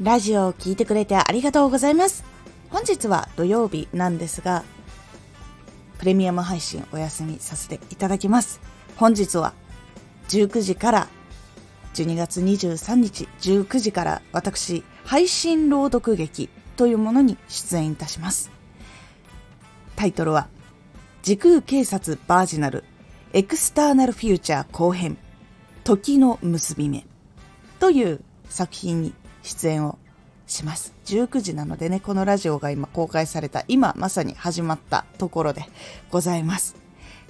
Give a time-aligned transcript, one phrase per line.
[0.00, 2.24] ラジオを聴いてくれてありがとうございます。
[2.70, 4.62] 本日は土曜日なんですが、
[5.98, 8.60] プレミアム配信お休みさせていただきます。
[8.94, 9.54] 本日は
[10.28, 11.08] 19時から
[11.94, 18.52] 12月23日19時から私配信朗読劇というものに出演いたします。
[19.96, 20.46] タイトルは
[21.22, 22.84] 時空警察バージナル
[23.32, 25.18] エクスターナルフューチャー後編
[25.82, 27.04] 時の結び目
[27.80, 29.12] という作品に
[29.48, 29.98] 出演を
[30.46, 30.92] します。
[31.06, 35.64] 19時なのでね、このラジオが今公開された、今まさに始まったところで
[36.10, 36.76] ございます。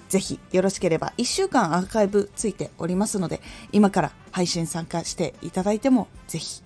[0.09, 3.41] ぜひよろしければ1週間アーカイブついておりますので、
[3.73, 6.63] 今から配信参加していただいてもぜひ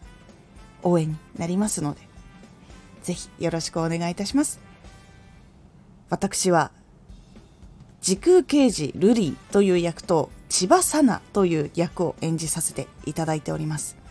[0.83, 2.01] 応援になりますので、
[3.02, 4.60] ぜひよろしくお願いいたします。
[6.09, 6.71] 私は
[8.01, 14.02] 時空刑事ルリーという役と千葉さなという役を演じさせていただいております。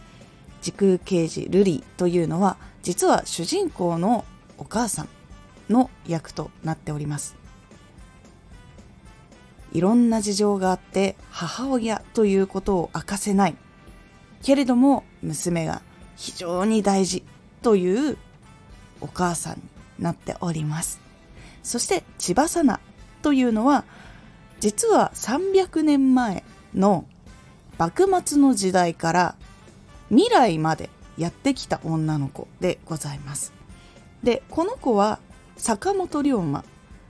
[0.61, 4.25] 時空刑事ルリというのは実は主人公の
[4.57, 5.09] お母さん
[5.69, 7.35] の役となっております。
[9.71, 13.55] いろんな事情があって母親ということを明かせない
[14.43, 15.81] けれども娘が
[16.17, 17.23] 非常に大事
[17.61, 18.17] という
[18.99, 19.61] お母さんに
[19.99, 20.99] なっております。
[21.63, 22.79] そして千葉さな
[23.21, 23.85] というのは
[24.59, 26.43] 実は300年前
[26.75, 27.05] の
[27.77, 29.35] 幕末の時代から
[30.11, 33.53] 未来までやってきた女の子でございます。
[34.23, 35.19] でこの子は
[35.57, 36.63] 坂本龍馬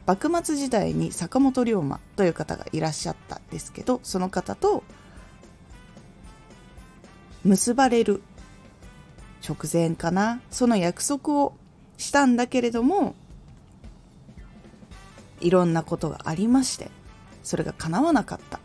[0.05, 4.83] 幕末時代に坂本龍馬という方がいらっしゃったんですけどその方と
[7.43, 8.21] 結ばれる
[9.47, 11.53] 直前かなその約束を
[11.97, 13.15] したんだけれども
[15.39, 16.91] いろんなことがありまして
[17.43, 18.59] それが叶わなかった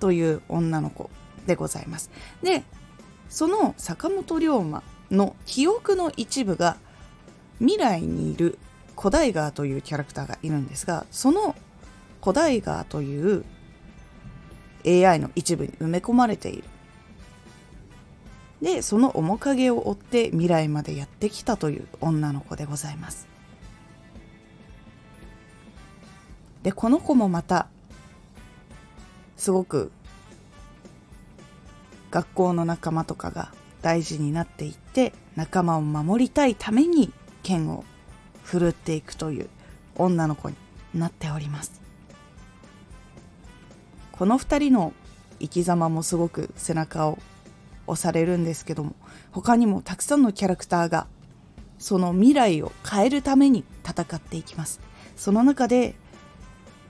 [0.00, 1.10] という女の子
[1.46, 2.10] でございます。
[2.42, 2.64] で
[3.28, 6.76] その坂本龍馬の記憶の一部が
[7.58, 8.58] 未来にいる
[8.96, 11.54] 古代川というキャラクターがいるんですがその
[12.22, 13.44] 古代川という
[14.86, 16.64] AI の一部に埋め込まれている。
[18.62, 23.28] でその面影を追って未来までやってきたという女の子でございます。
[26.62, 27.68] でこの子もまた
[29.36, 29.92] すごく
[32.16, 37.12] 学校の仲間とかが大事になっていって仲間を守りたいために
[37.42, 37.84] 剣を
[38.42, 39.50] 振るっていくという
[39.96, 40.56] 女の子に
[40.94, 41.78] なっております。
[44.12, 44.94] この2人の
[45.40, 47.18] 生き様もすごく背中を
[47.86, 48.94] 押されるんですけども
[49.30, 51.06] 他にもたくさんのキャラクターが
[51.78, 54.80] その未来を変えるために戦っていきます。
[55.16, 55.94] その中で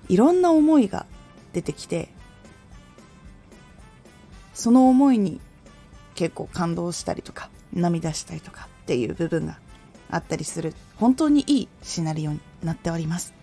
[0.08, 1.04] いろんな思いが
[1.52, 2.14] 出てきて
[4.56, 5.38] その思いに
[6.14, 9.58] 結構感動したりとか涙したりとかっていう部分が
[10.10, 13.34] あったりする本当にいいシナリオになっております。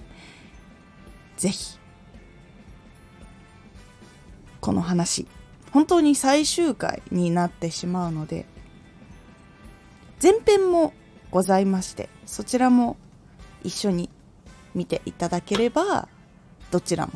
[1.37, 1.77] ぜひ
[4.59, 5.27] この話
[5.71, 8.45] 本当に最終回になってしまうので
[10.21, 10.93] 前編も
[11.29, 12.97] ございましてそちらも
[13.63, 14.09] 一緒に
[14.73, 16.07] 見ていただければ
[16.71, 17.13] どちらも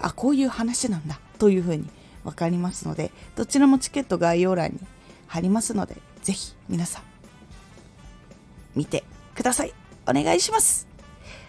[0.00, 1.88] あこういう話なんだというふうに
[2.26, 4.80] 分かりますのでどちらもチケット概要欄に
[5.28, 7.02] 貼りますのでぜひ皆さん
[8.74, 9.04] 見て
[9.34, 9.72] ください。
[10.08, 10.86] お願いします。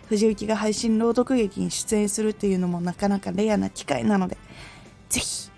[0.07, 4.37] 藤幸が配信朗読劇に出演するっていうのもなかなかレアな機会なので
[5.09, 5.49] ぜひ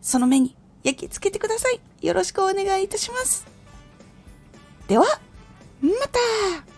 [0.00, 1.80] その目に焼き付けてください。
[2.04, 3.46] よろしくお願いいたします。
[4.88, 5.04] では
[5.80, 6.71] また。